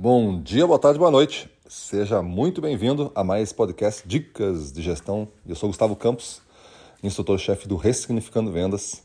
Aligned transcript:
Bom 0.00 0.40
dia, 0.40 0.64
boa 0.64 0.78
tarde, 0.78 0.96
boa 0.96 1.10
noite. 1.10 1.50
Seja 1.66 2.22
muito 2.22 2.60
bem-vindo 2.60 3.10
a 3.16 3.24
mais 3.24 3.52
podcast 3.52 4.06
Dicas 4.06 4.70
de 4.70 4.80
Gestão. 4.80 5.26
Eu 5.44 5.56
sou 5.56 5.68
Gustavo 5.68 5.96
Campos, 5.96 6.40
instrutor-chefe 7.02 7.66
do 7.66 7.74
Ressignificando 7.74 8.52
Vendas, 8.52 9.02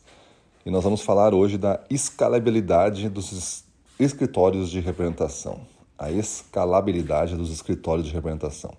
e 0.64 0.70
nós 0.70 0.84
vamos 0.84 1.02
falar 1.02 1.34
hoje 1.34 1.58
da 1.58 1.80
escalabilidade 1.90 3.10
dos 3.10 3.66
escritórios 4.00 4.70
de 4.70 4.80
representação. 4.82 5.62
A 5.98 6.12
escalabilidade 6.12 7.36
dos 7.36 7.52
escritórios 7.52 8.06
de 8.06 8.14
representação. 8.14 8.72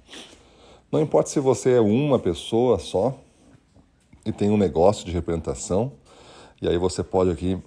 Não 0.92 1.02
importa 1.02 1.30
se 1.30 1.40
você 1.40 1.72
é 1.72 1.80
uma 1.80 2.20
pessoa 2.20 2.78
só 2.78 3.18
e 4.24 4.30
tem 4.30 4.50
um 4.50 4.56
negócio 4.56 5.04
de 5.04 5.10
representação, 5.10 5.90
e 6.62 6.68
aí 6.68 6.78
você 6.78 7.02
pode 7.02 7.30
aqui, 7.30 7.60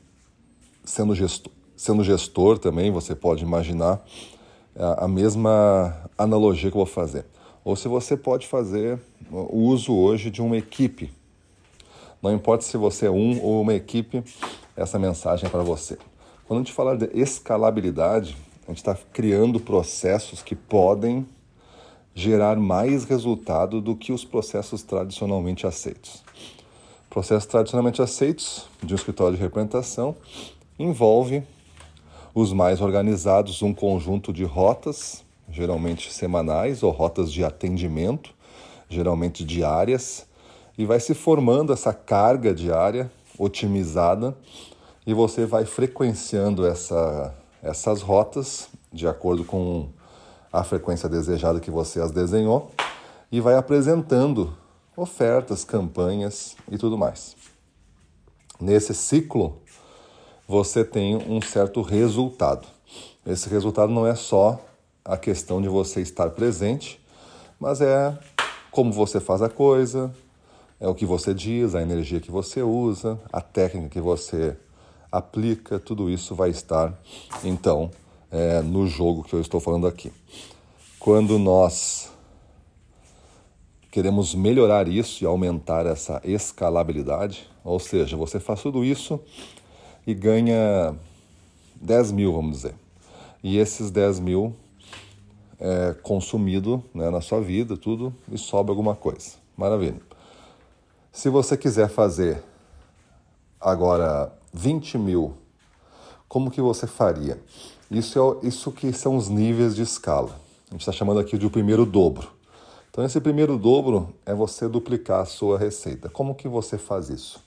sendo 0.85 1.13
gestor, 1.13 1.51
sendo 1.75 2.01
gestor 2.01 2.57
também, 2.57 2.89
você 2.91 3.13
pode 3.13 3.43
imaginar 3.43 4.01
a 4.77 5.07
mesma 5.07 6.09
analogia 6.17 6.69
que 6.69 6.77
eu 6.77 6.79
vou 6.79 6.85
fazer. 6.85 7.25
Ou 7.63 7.75
se 7.75 7.87
você 7.87 8.15
pode 8.15 8.47
fazer 8.47 8.99
o 9.31 9.57
uso 9.57 9.93
hoje 9.93 10.29
de 10.29 10.41
uma 10.41 10.57
equipe. 10.57 11.11
Não 12.21 12.33
importa 12.33 12.63
se 12.63 12.77
você 12.77 13.07
é 13.07 13.11
um 13.11 13.41
ou 13.43 13.61
uma 13.61 13.73
equipe, 13.73 14.23
essa 14.75 14.97
mensagem 14.97 15.47
é 15.47 15.49
para 15.49 15.63
você. 15.63 15.97
Quando 16.47 16.59
a 16.59 16.63
gente 16.63 16.73
fala 16.73 16.95
de 16.95 17.09
escalabilidade, 17.13 18.37
a 18.65 18.71
gente 18.71 18.77
está 18.77 18.95
criando 19.11 19.59
processos 19.59 20.41
que 20.41 20.55
podem 20.55 21.27
gerar 22.15 22.55
mais 22.55 23.03
resultado 23.03 23.81
do 23.81 23.95
que 23.95 24.11
os 24.11 24.25
processos 24.25 24.81
tradicionalmente 24.81 25.67
aceitos. 25.67 26.23
Processos 27.09 27.45
tradicionalmente 27.45 28.01
aceitos 28.01 28.65
de 28.81 28.93
um 28.93 28.95
escritório 28.95 29.35
de 29.35 29.41
representação 29.41 30.15
envolve 30.79 31.43
os 32.39 32.53
mais 32.53 32.81
organizados, 32.81 33.63
um 33.63 33.73
conjunto 33.73 34.31
de 34.31 34.43
rotas, 34.43 35.25
geralmente 35.49 36.13
semanais, 36.13 36.83
ou 36.83 36.91
rotas 36.91 37.33
de 37.33 37.43
atendimento, 37.43 38.31
geralmente 38.87 39.43
diárias, 39.43 40.27
e 40.77 40.85
vai 40.85 40.99
se 40.99 41.15
formando 41.15 41.73
essa 41.73 41.91
carga 41.91 42.53
diária 42.53 43.11
otimizada 43.39 44.37
e 45.03 45.15
você 45.15 45.47
vai 45.47 45.65
frequenciando 45.65 46.67
essa, 46.67 47.33
essas 47.63 48.03
rotas 48.03 48.69
de 48.93 49.07
acordo 49.07 49.43
com 49.43 49.89
a 50.53 50.63
frequência 50.63 51.09
desejada 51.09 51.59
que 51.59 51.71
você 51.71 51.99
as 51.99 52.11
desenhou 52.11 52.69
e 53.31 53.41
vai 53.41 53.55
apresentando 53.55 54.55
ofertas, 54.95 55.63
campanhas 55.63 56.55
e 56.71 56.77
tudo 56.77 56.99
mais. 56.99 57.35
Nesse 58.61 58.93
ciclo, 58.93 59.59
você 60.47 60.85
tem 60.85 61.17
um 61.17 61.41
certo 61.41 61.81
resultado. 61.81 62.65
Esse 63.25 63.49
resultado 63.49 63.91
não 63.91 64.07
é 64.07 64.15
só 64.15 64.63
a 65.03 65.17
questão 65.17 65.61
de 65.61 65.67
você 65.67 66.01
estar 66.01 66.29
presente, 66.29 66.99
mas 67.59 67.81
é 67.81 68.17
como 68.71 68.91
você 68.91 69.19
faz 69.19 69.41
a 69.41 69.49
coisa, 69.49 70.13
é 70.79 70.87
o 70.87 70.95
que 70.95 71.05
você 71.05 71.33
diz, 71.33 71.75
a 71.75 71.81
energia 71.81 72.21
que 72.21 72.31
você 72.31 72.61
usa, 72.61 73.19
a 73.31 73.41
técnica 73.41 73.89
que 73.89 73.99
você 73.99 74.55
aplica, 75.11 75.79
tudo 75.79 76.09
isso 76.09 76.33
vai 76.33 76.49
estar 76.49 76.93
então 77.43 77.91
é, 78.31 78.61
no 78.61 78.87
jogo 78.87 79.23
que 79.23 79.33
eu 79.33 79.41
estou 79.41 79.59
falando 79.59 79.87
aqui. 79.87 80.13
Quando 80.99 81.37
nós 81.37 82.11
queremos 83.91 84.35
melhorar 84.35 84.87
isso 84.87 85.23
e 85.23 85.27
aumentar 85.27 85.85
essa 85.85 86.21
escalabilidade, 86.23 87.49
ou 87.63 87.79
seja, 87.79 88.15
você 88.15 88.39
faz 88.39 88.61
tudo 88.61 88.85
isso 88.85 89.19
e 90.07 90.13
ganha 90.13 90.95
10 91.75 92.13
mil, 92.13 92.31
vamos 92.31 92.55
dizer. 92.55 92.73
E 93.43 93.57
esses 93.57 93.91
10 93.91 94.21
mil 94.21 94.55
é 95.59 95.93
consumido 96.01 96.81
né, 96.93 97.09
na 97.09 97.19
sua 97.19 97.41
vida, 97.41 97.75
tudo, 97.75 98.15
e 98.31 98.37
sobra 98.37 98.71
alguma 98.71 98.95
coisa. 98.95 99.31
Maravilha. 99.57 99.99
Se 101.11 101.29
você 101.29 101.57
quiser 101.57 101.89
fazer 101.89 102.41
agora 103.59 104.31
20 104.53 104.97
mil, 104.97 105.33
como 106.29 106.49
que 106.49 106.61
você 106.61 106.87
faria? 106.87 107.37
Isso, 107.91 108.39
é, 108.41 108.47
isso 108.47 108.71
que 108.71 108.93
são 108.93 109.17
os 109.17 109.27
níveis 109.27 109.75
de 109.75 109.81
escala. 109.81 110.39
A 110.69 110.71
gente 110.71 110.81
está 110.81 110.91
chamando 110.93 111.19
aqui 111.19 111.37
de 111.37 111.45
o 111.45 111.49
primeiro 111.49 111.85
dobro. 111.85 112.29
Então, 112.89 113.03
esse 113.03 113.19
primeiro 113.19 113.57
dobro 113.57 114.13
é 114.25 114.33
você 114.33 114.69
duplicar 114.69 115.21
a 115.21 115.25
sua 115.25 115.57
receita. 115.57 116.09
Como 116.09 116.33
que 116.33 116.47
você 116.47 116.77
faz 116.77 117.09
isso? 117.09 117.43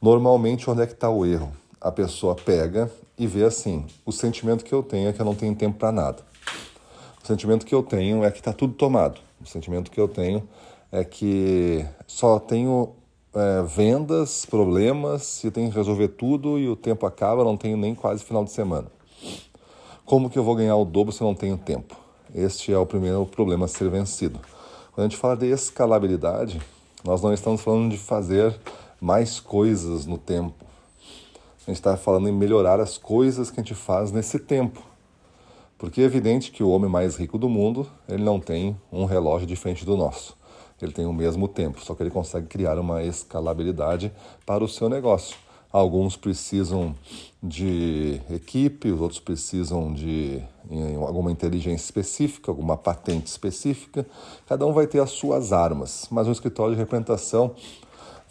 Normalmente, 0.00 0.70
onde 0.70 0.82
é 0.82 0.86
que 0.86 0.92
está 0.92 1.10
o 1.10 1.26
erro? 1.26 1.52
A 1.82 1.90
pessoa 1.90 2.36
pega 2.36 2.90
e 3.18 3.26
vê 3.26 3.44
assim: 3.44 3.84
o 4.06 4.12
sentimento 4.12 4.64
que 4.64 4.72
eu 4.72 4.82
tenho 4.82 5.08
é 5.08 5.12
que 5.12 5.20
eu 5.20 5.26
não 5.26 5.34
tenho 5.34 5.54
tempo 5.54 5.78
para 5.78 5.90
nada. 5.90 6.22
O 7.22 7.26
sentimento 7.26 7.66
que 7.66 7.74
eu 7.74 7.82
tenho 7.82 8.24
é 8.24 8.30
que 8.30 8.38
está 8.38 8.52
tudo 8.52 8.74
tomado. 8.74 9.20
O 9.40 9.46
sentimento 9.46 9.90
que 9.90 10.00
eu 10.00 10.08
tenho 10.08 10.48
é 10.90 11.04
que 11.04 11.84
só 12.06 12.38
tenho 12.38 12.94
é, 13.34 13.62
vendas, 13.62 14.46
problemas, 14.46 15.42
e 15.42 15.50
tenho 15.50 15.70
que 15.70 15.76
resolver 15.76 16.08
tudo 16.08 16.58
e 16.58 16.68
o 16.68 16.76
tempo 16.76 17.04
acaba, 17.06 17.42
não 17.42 17.56
tenho 17.56 17.76
nem 17.76 17.94
quase 17.94 18.22
final 18.24 18.44
de 18.44 18.52
semana. 18.52 18.86
Como 20.04 20.30
que 20.30 20.38
eu 20.38 20.44
vou 20.44 20.54
ganhar 20.54 20.76
o 20.76 20.84
dobro 20.84 21.12
se 21.12 21.20
eu 21.20 21.26
não 21.26 21.34
tenho 21.34 21.56
tempo? 21.56 21.96
Este 22.34 22.72
é 22.72 22.78
o 22.78 22.86
primeiro 22.86 23.24
problema 23.26 23.64
a 23.64 23.68
ser 23.68 23.88
vencido. 23.88 24.38
Quando 24.92 25.06
a 25.06 25.08
gente 25.08 25.16
fala 25.16 25.36
de 25.36 25.46
escalabilidade, 25.46 26.60
nós 27.04 27.22
não 27.22 27.32
estamos 27.32 27.60
falando 27.60 27.90
de 27.90 27.98
fazer 27.98 28.54
mais 29.00 29.40
coisas 29.40 30.06
no 30.06 30.18
tempo. 30.18 30.71
A 31.64 31.70
gente 31.70 31.76
está 31.76 31.96
falando 31.96 32.28
em 32.28 32.32
melhorar 32.32 32.80
as 32.80 32.98
coisas 32.98 33.48
que 33.48 33.60
a 33.60 33.62
gente 33.62 33.74
faz 33.74 34.10
nesse 34.10 34.38
tempo. 34.38 34.82
Porque 35.78 36.00
é 36.00 36.04
evidente 36.04 36.50
que 36.50 36.62
o 36.62 36.68
homem 36.68 36.90
mais 36.90 37.16
rico 37.16 37.38
do 37.38 37.48
mundo, 37.48 37.88
ele 38.08 38.22
não 38.22 38.40
tem 38.40 38.76
um 38.90 39.04
relógio 39.04 39.46
diferente 39.46 39.84
do 39.84 39.96
nosso. 39.96 40.36
Ele 40.80 40.90
tem 40.90 41.06
o 41.06 41.12
mesmo 41.12 41.46
tempo, 41.46 41.80
só 41.80 41.94
que 41.94 42.02
ele 42.02 42.10
consegue 42.10 42.48
criar 42.48 42.76
uma 42.80 43.04
escalabilidade 43.04 44.12
para 44.44 44.64
o 44.64 44.68
seu 44.68 44.88
negócio. 44.88 45.36
Alguns 45.72 46.16
precisam 46.16 46.94
de 47.40 48.20
equipe, 48.28 48.90
os 48.90 49.00
outros 49.00 49.20
precisam 49.20 49.92
de 49.92 50.42
alguma 51.06 51.30
inteligência 51.30 51.84
específica, 51.84 52.50
alguma 52.50 52.76
patente 52.76 53.28
específica. 53.28 54.04
Cada 54.48 54.66
um 54.66 54.72
vai 54.72 54.88
ter 54.88 55.00
as 55.00 55.10
suas 55.10 55.52
armas, 55.52 56.08
mas 56.10 56.26
um 56.26 56.32
escritório 56.32 56.74
de 56.74 56.80
representação 56.80 57.54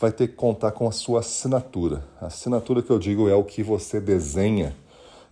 vai 0.02 0.12
ter 0.12 0.30
que 0.30 0.34
contar 0.34 0.72
com 0.72 0.88
a 0.88 0.92
sua 0.92 1.20
assinatura. 1.20 2.04
A 2.20 2.26
assinatura 2.26 2.82
que 2.82 2.90
eu 2.90 2.98
digo 2.98 3.30
é 3.30 3.36
o 3.36 3.44
que 3.44 3.62
você 3.62 4.02
desenha 4.02 4.76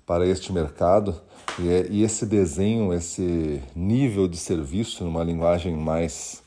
para 0.06 0.28
este 0.28 0.54
mercado 0.54 1.20
e, 1.58 1.68
é, 1.68 1.88
e 1.90 2.04
esse 2.04 2.24
desenho, 2.24 2.94
esse 2.94 3.64
nível 3.76 4.28
de 4.28 4.38
serviço, 4.38 5.04
numa 5.04 5.24
linguagem 5.24 5.76
mais 5.76 6.44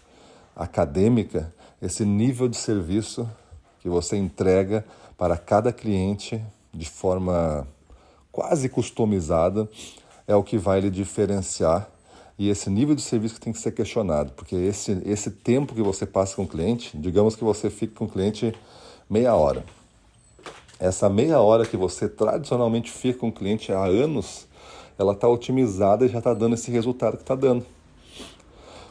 acadêmica, 0.55 1.53
esse 1.81 2.05
nível 2.05 2.47
de 2.47 2.56
serviço 2.56 3.28
que 3.81 3.88
você 3.88 4.16
entrega 4.16 4.84
para 5.19 5.37
cada 5.37 5.72
cliente 5.72 6.41
de 6.72 6.88
forma 6.88 7.66
quase 8.31 8.69
customizada 8.69 9.69
é 10.28 10.37
o 10.37 10.44
que 10.44 10.56
vai 10.56 10.81
lhe 10.81 10.91
diferenciar 10.91 11.91
e 12.38 12.48
esse 12.48 12.70
nível 12.70 12.94
de 12.94 13.03
serviço 13.03 13.34
que 13.34 13.41
tem 13.41 13.53
que 13.53 13.59
ser 13.59 13.72
questionado, 13.72 14.32
porque 14.32 14.56
esse, 14.56 15.00
esse 15.04 15.31
tempo 15.31 15.75
que 15.75 15.82
você 15.82 16.06
passa 16.06 16.34
com 16.37 16.44
o 16.44 16.48
cliente, 16.48 16.97
digamos 16.97 17.37
que 17.37 17.44
você 17.44 17.70
fica 17.70 17.94
com 17.94 18.06
o 18.06 18.09
cliente 18.09 18.54
meia 19.09 19.34
hora. 19.34 19.65
Essa 20.78 21.09
meia 21.09 21.38
hora 21.41 21.65
que 21.65 21.76
você 21.76 22.09
tradicionalmente 22.09 22.91
fica 22.91 23.20
com 23.20 23.28
o 23.28 23.32
cliente 23.32 23.72
há 23.72 23.84
anos, 23.84 24.48
ela 24.98 25.12
está 25.12 25.28
otimizada 25.28 26.04
e 26.04 26.09
já 26.09 26.19
está 26.19 26.34
dando 26.34 26.54
esse 26.54 26.70
resultado 26.70 27.16
que 27.16 27.22
está 27.22 27.34
dando. 27.34 27.65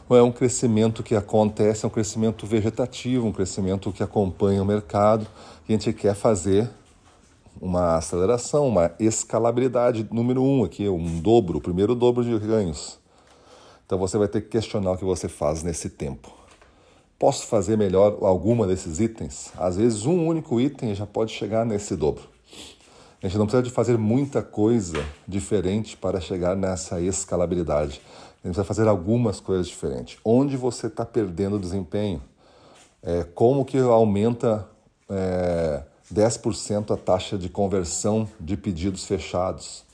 Ou 0.08 0.16
é 0.16 0.22
um 0.22 0.32
crescimento 0.32 1.02
que 1.02 1.14
acontece, 1.14 1.84
é 1.84 1.88
um 1.88 1.90
crescimento 1.90 2.46
vegetativo, 2.46 3.26
um 3.26 3.32
crescimento 3.32 3.92
que 3.92 4.02
acompanha 4.02 4.62
o 4.62 4.66
mercado, 4.66 5.26
e 5.68 5.72
a 5.72 5.76
gente 5.76 5.92
quer 5.92 6.14
fazer 6.14 6.70
uma 7.60 7.96
aceleração, 7.96 8.66
uma 8.66 8.92
escalabilidade 8.98 10.06
número 10.10 10.42
um 10.42 10.64
aqui, 10.64 10.88
um 10.88 11.20
dobro, 11.20 11.58
o 11.58 11.60
primeiro 11.60 11.94
dobro 11.94 12.24
de 12.24 12.38
ganhos. 12.38 13.01
Então 13.92 14.00
você 14.00 14.16
vai 14.16 14.26
ter 14.26 14.40
que 14.40 14.48
questionar 14.48 14.92
o 14.92 14.96
que 14.96 15.04
você 15.04 15.28
faz 15.28 15.62
nesse 15.62 15.90
tempo. 15.90 16.32
Posso 17.18 17.46
fazer 17.46 17.76
melhor 17.76 18.16
alguma 18.22 18.66
desses 18.66 19.00
itens? 19.00 19.52
Às 19.54 19.76
vezes 19.76 20.06
um 20.06 20.26
único 20.26 20.58
item 20.58 20.94
já 20.94 21.04
pode 21.04 21.30
chegar 21.30 21.66
nesse 21.66 21.94
dobro. 21.94 22.22
A 23.22 23.28
gente 23.28 23.36
não 23.36 23.44
precisa 23.44 23.62
de 23.62 23.68
fazer 23.68 23.98
muita 23.98 24.40
coisa 24.40 25.04
diferente 25.28 25.94
para 25.94 26.22
chegar 26.22 26.56
nessa 26.56 27.02
escalabilidade. 27.02 28.00
A 28.42 28.48
gente 28.48 28.54
precisa 28.54 28.64
fazer 28.64 28.88
algumas 28.88 29.40
coisas 29.40 29.68
diferentes. 29.68 30.18
Onde 30.24 30.56
você 30.56 30.86
está 30.86 31.04
perdendo 31.04 31.58
desempenho? 31.58 32.22
É, 33.02 33.24
como 33.34 33.62
que 33.62 33.76
aumenta 33.76 34.66
é, 35.06 35.82
10% 36.10 36.94
a 36.94 36.96
taxa 36.96 37.36
de 37.36 37.50
conversão 37.50 38.26
de 38.40 38.56
pedidos 38.56 39.04
fechados? 39.04 39.84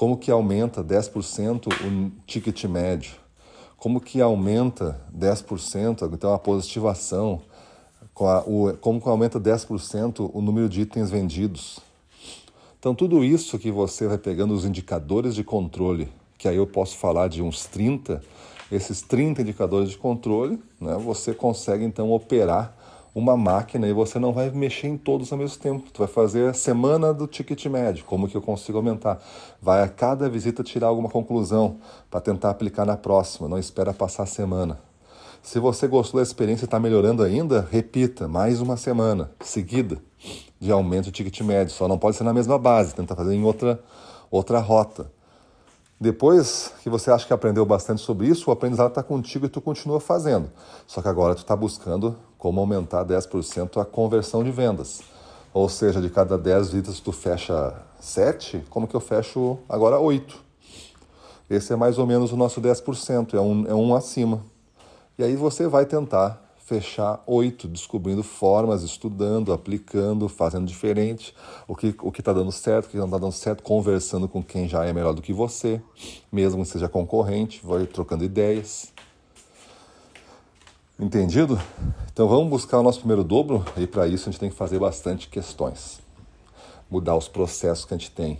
Como 0.00 0.16
que 0.16 0.30
aumenta 0.30 0.82
10% 0.82 1.66
o 1.66 2.10
ticket 2.26 2.64
médio? 2.64 3.12
Como 3.76 4.00
que 4.00 4.18
aumenta 4.22 4.98
10%, 5.14 6.10
então 6.14 6.32
a 6.32 6.38
positivação, 6.38 7.42
como 8.80 8.98
que 8.98 9.08
aumenta 9.10 9.38
10% 9.38 10.30
o 10.32 10.40
número 10.40 10.70
de 10.70 10.80
itens 10.80 11.10
vendidos? 11.10 11.80
Então 12.78 12.94
tudo 12.94 13.22
isso 13.22 13.58
que 13.58 13.70
você 13.70 14.08
vai 14.08 14.16
pegando 14.16 14.54
os 14.54 14.64
indicadores 14.64 15.34
de 15.34 15.44
controle 15.44 16.08
que 16.38 16.48
aí 16.48 16.56
eu 16.56 16.66
posso 16.66 16.96
falar 16.96 17.28
de 17.28 17.42
uns 17.42 17.66
30, 17.66 18.22
esses 18.72 19.02
30 19.02 19.42
indicadores 19.42 19.90
de 19.90 19.98
controle, 19.98 20.58
né, 20.80 20.96
você 20.96 21.34
consegue 21.34 21.84
então 21.84 22.10
operar 22.10 22.74
uma 23.14 23.36
máquina 23.36 23.88
e 23.88 23.92
você 23.92 24.18
não 24.18 24.32
vai 24.32 24.50
mexer 24.50 24.88
em 24.88 24.96
todos 24.96 25.32
ao 25.32 25.38
mesmo 25.38 25.58
tempo. 25.58 25.90
Tu 25.90 25.98
vai 25.98 26.08
fazer 26.08 26.50
a 26.50 26.54
semana 26.54 27.12
do 27.12 27.26
ticket 27.26 27.66
médio, 27.66 28.04
como 28.04 28.28
que 28.28 28.36
eu 28.36 28.42
consigo 28.42 28.78
aumentar. 28.78 29.20
Vai 29.60 29.82
a 29.82 29.88
cada 29.88 30.28
visita 30.28 30.62
tirar 30.62 30.88
alguma 30.88 31.08
conclusão 31.08 31.78
para 32.10 32.20
tentar 32.20 32.50
aplicar 32.50 32.84
na 32.84 32.96
próxima, 32.96 33.48
não 33.48 33.58
espera 33.58 33.92
passar 33.92 34.24
a 34.24 34.26
semana. 34.26 34.78
Se 35.42 35.58
você 35.58 35.88
gostou 35.88 36.20
da 36.20 36.22
experiência 36.22 36.64
e 36.64 36.66
está 36.66 36.78
melhorando 36.78 37.22
ainda, 37.22 37.66
repita 37.70 38.28
mais 38.28 38.60
uma 38.60 38.76
semana 38.76 39.30
seguida 39.40 39.98
de 40.60 40.70
aumento 40.70 41.06
de 41.06 41.12
ticket 41.12 41.40
médio. 41.40 41.74
Só 41.74 41.88
não 41.88 41.98
pode 41.98 42.16
ser 42.16 42.24
na 42.24 42.32
mesma 42.32 42.58
base, 42.58 42.94
tentar 42.94 43.16
fazer 43.16 43.34
em 43.34 43.42
outra, 43.42 43.80
outra 44.30 44.58
rota. 44.60 45.10
Depois 45.98 46.72
que 46.82 46.88
você 46.88 47.10
acha 47.10 47.26
que 47.26 47.32
aprendeu 47.32 47.64
bastante 47.66 48.00
sobre 48.00 48.26
isso, 48.26 48.48
o 48.48 48.52
aprendizado 48.52 48.88
está 48.88 49.02
contigo 49.02 49.46
e 49.46 49.48
tu 49.48 49.60
continua 49.60 49.98
fazendo. 49.98 50.50
Só 50.86 51.02
que 51.02 51.08
agora 51.08 51.34
tu 51.34 51.38
está 51.38 51.56
buscando 51.56 52.16
como 52.40 52.58
aumentar 52.58 53.04
10% 53.04 53.80
a 53.80 53.84
conversão 53.84 54.42
de 54.42 54.50
vendas. 54.50 55.02
Ou 55.52 55.68
seja, 55.68 56.00
de 56.00 56.08
cada 56.08 56.36
10 56.38 56.70
visitas 56.70 56.98
tu 56.98 57.12
fecha 57.12 57.74
7, 58.00 58.64
como 58.70 58.88
que 58.88 58.96
eu 58.96 59.00
fecho 59.00 59.58
agora 59.68 60.00
8? 60.00 60.36
Esse 61.48 61.72
é 61.72 61.76
mais 61.76 61.98
ou 61.98 62.06
menos 62.06 62.32
o 62.32 62.36
nosso 62.36 62.60
10%, 62.60 63.34
é 63.34 63.40
um, 63.40 63.66
é 63.66 63.74
um 63.74 63.94
acima. 63.94 64.42
E 65.18 65.22
aí 65.22 65.36
você 65.36 65.68
vai 65.68 65.84
tentar 65.84 66.50
fechar 66.70 67.20
oito, 67.26 67.66
descobrindo 67.66 68.22
formas, 68.22 68.84
estudando, 68.84 69.52
aplicando, 69.52 70.28
fazendo 70.28 70.66
diferente, 70.66 71.34
o 71.66 71.74
que 71.74 71.94
o 72.00 72.12
está 72.16 72.32
dando 72.32 72.52
certo, 72.52 72.86
o 72.86 72.88
que 72.90 72.96
não 72.96 73.06
está 73.06 73.18
dando 73.18 73.32
certo, 73.32 73.62
conversando 73.64 74.28
com 74.28 74.40
quem 74.40 74.68
já 74.68 74.84
é 74.84 74.92
melhor 74.92 75.12
do 75.12 75.20
que 75.20 75.32
você, 75.32 75.82
mesmo 76.30 76.62
que 76.62 76.68
seja 76.70 76.88
concorrente, 76.88 77.60
vai 77.64 77.86
trocando 77.86 78.24
ideias. 78.24 78.92
Entendido? 81.00 81.58
Então 82.12 82.28
vamos 82.28 82.50
buscar 82.50 82.78
o 82.78 82.82
nosso 82.82 82.98
primeiro 82.98 83.24
dobro 83.24 83.64
e 83.74 83.86
para 83.86 84.06
isso 84.06 84.28
a 84.28 84.32
gente 84.32 84.38
tem 84.38 84.50
que 84.50 84.56
fazer 84.56 84.78
bastante 84.78 85.28
questões. 85.28 85.98
Mudar 86.90 87.16
os 87.16 87.26
processos 87.26 87.86
que 87.86 87.94
a 87.94 87.96
gente 87.96 88.10
tem 88.10 88.38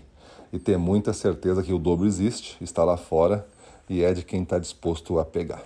e 0.53 0.59
ter 0.59 0.77
muita 0.77 1.15
certeza 1.15 1.63
que 1.63 1.73
o 1.73 1.79
dobro 1.79 2.07
existe, 2.07 2.59
está 2.61 2.85
lá 2.85 2.99
fora 2.99 3.49
e 3.89 4.05
é 4.05 4.13
de 4.13 4.23
quem 4.23 4.43
está 4.43 4.59
disposto 4.59 5.19
a 5.19 5.25
pegar. 5.25 5.63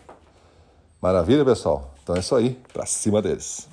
Maravilha, 1.03 1.45
pessoal? 1.45 1.93
Então 2.01 2.15
é 2.15 2.21
isso 2.21 2.35
aí, 2.37 2.57
pra 2.73 2.87
cima 2.87 3.21
deles. 3.21 3.69